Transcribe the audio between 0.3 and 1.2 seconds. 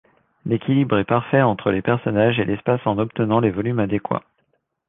L’équilibre est